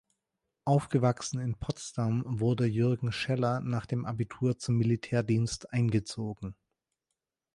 Aufgewachsen 0.65 1.39
in 1.41 1.59
Potsdam 1.59 2.23
wurde 2.25 2.65
Jürgen 2.65 3.11
Scheller 3.11 3.59
nach 3.59 3.85
dem 3.85 4.07
Abitur 4.07 4.57
zum 4.57 4.77
Militärdienst 4.79 5.71
eingezogen. 5.73 6.55